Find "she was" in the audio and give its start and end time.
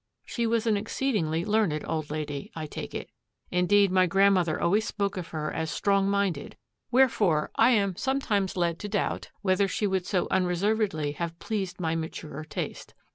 0.25-0.65